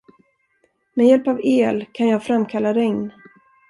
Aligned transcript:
Med 0.93 1.05
hjälp 1.07 1.27
av 1.27 1.39
el 1.43 1.85
kan 1.93 2.07
jag 2.07 2.23
framkalla 2.23 2.73
regn. 2.73 3.11